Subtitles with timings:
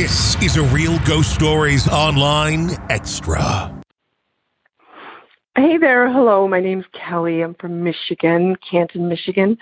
[0.00, 3.70] This is a Real Ghost Stories Online Extra.
[5.54, 6.10] Hey there.
[6.10, 6.48] Hello.
[6.48, 7.42] My name's Kelly.
[7.42, 9.58] I'm from Michigan, Canton, Michigan.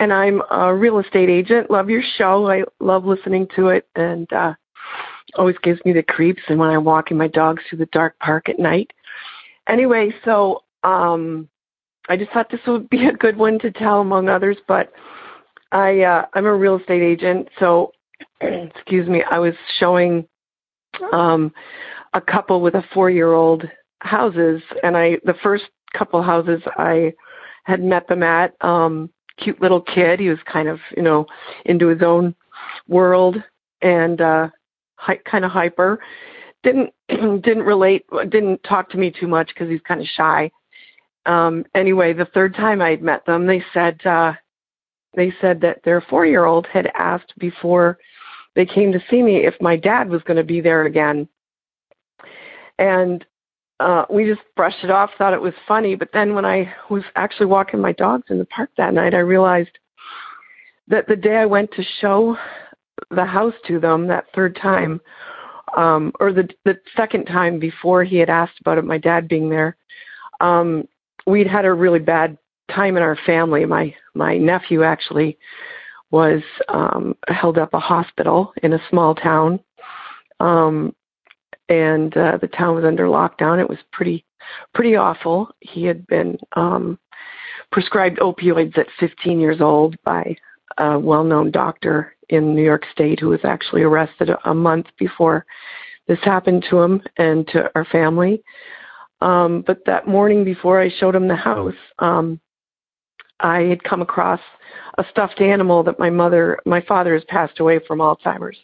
[0.00, 1.70] And I'm a real estate agent.
[1.70, 2.50] Love your show.
[2.50, 4.54] I love listening to it and uh
[5.36, 8.48] always gives me the creeps and when I'm walking my dogs through the dark park
[8.48, 8.90] at night.
[9.68, 11.48] Anyway, so um
[12.08, 14.92] I just thought this would be a good one to tell among others, but
[15.70, 17.92] I uh I'm a real estate agent, so
[18.40, 20.26] excuse me, I was showing
[21.12, 21.52] um
[22.12, 23.64] a couple with a 4-year-old
[24.00, 25.64] houses and I the first
[25.96, 27.14] couple houses I
[27.64, 31.26] had met them at um cute little kid he was kind of you know
[31.64, 32.34] into his own
[32.88, 33.42] world
[33.80, 34.48] and uh
[34.96, 36.00] hi- kind of hyper.
[36.62, 40.50] Didn't didn't relate didn't talk to me too much because he's kind of shy.
[41.26, 44.34] Um anyway the third time I'd met them they said uh
[45.14, 47.98] they said that their 4-year-old had asked before
[48.54, 51.28] they came to see me if my dad was going to be there again
[52.78, 53.24] and
[53.80, 55.94] uh, we just brushed it off, thought it was funny.
[55.94, 59.18] But then when I was actually walking my dogs in the park that night, I
[59.18, 59.78] realized
[60.88, 62.36] that the day I went to show
[63.10, 65.00] the house to them that third time,
[65.76, 69.48] um, or the the second time before he had asked about it, my dad being
[69.48, 69.76] there,
[70.40, 70.86] um,
[71.26, 72.38] we'd had a really bad
[72.70, 73.64] time in our family.
[73.64, 75.38] My my nephew actually
[76.12, 79.58] was um, held up a hospital in a small town.
[80.38, 80.94] Um,
[81.68, 83.60] and uh, the town was under lockdown.
[83.60, 84.24] It was pretty
[84.74, 85.48] pretty awful.
[85.60, 86.98] He had been um,
[87.70, 90.36] prescribed opioids at 15 years old by
[90.78, 95.46] a well-known doctor in New York State who was actually arrested a, month before
[96.08, 98.42] this happened to him and to our family.
[99.20, 102.40] Um, but that morning before I showed him the house, um,
[103.42, 104.40] I had come across
[104.98, 108.58] a stuffed animal that my mother, my father has passed away from Alzheimer's.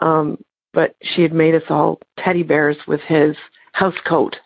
[0.00, 0.38] Um,
[0.72, 3.36] but she had made us all teddy bears with his
[3.72, 4.36] house coat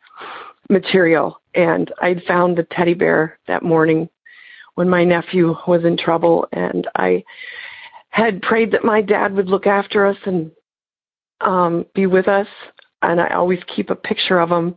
[0.69, 1.41] material.
[1.55, 4.09] And I'd found the teddy bear that morning
[4.75, 6.47] when my nephew was in trouble.
[6.53, 7.25] And I
[8.11, 10.51] had prayed that my dad would look after us and
[11.41, 12.49] um, be with us.
[13.03, 14.77] And I always keep a picture of him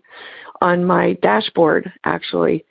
[0.61, 2.65] on my dashboard, actually.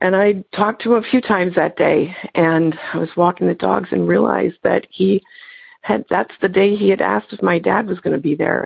[0.00, 3.54] And I talked to him a few times that day, and I was walking the
[3.54, 5.22] dogs and realized that he
[5.82, 8.62] had that's the day he had asked if my dad was going to be there.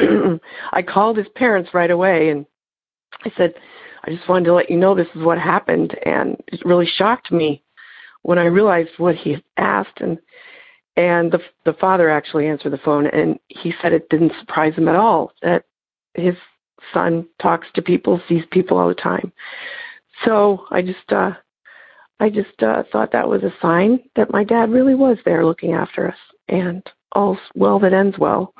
[0.00, 0.40] And
[0.72, 2.46] I called his parents right away and
[3.24, 3.54] I said
[4.04, 5.96] I just wanted to let you know this is what happened.
[6.04, 7.62] And it really shocked me
[8.22, 10.00] when I realized what he had asked.
[10.00, 10.18] And
[10.96, 14.88] and the the father actually answered the phone and he said it didn't surprise him
[14.88, 15.64] at all that
[16.14, 16.34] his
[16.92, 19.32] son talks to people sees people all the time
[20.24, 21.32] so I just uh
[22.20, 25.72] I just uh, thought that was a sign that my dad really was there looking
[25.72, 26.16] after us
[26.48, 26.82] and
[27.14, 28.52] all's well that ends well.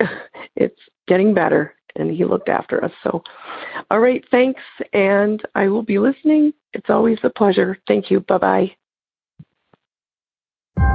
[0.56, 2.92] it's getting better, and he looked after us.
[3.02, 3.22] So,
[3.90, 6.52] all right, thanks, and I will be listening.
[6.72, 7.78] It's always a pleasure.
[7.86, 8.20] Thank you.
[8.20, 8.76] Bye bye.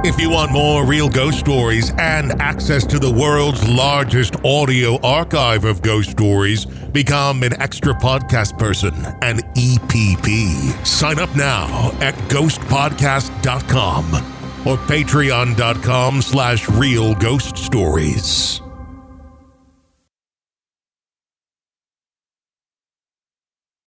[0.02, 5.66] If you want more real ghost stories and access to the world's largest audio archive
[5.66, 10.86] of ghost stories, become an extra podcast person, an EPP.
[10.86, 14.14] Sign up now at ghostpodcast.com
[14.66, 18.62] or patreon.com slash real ghost stories.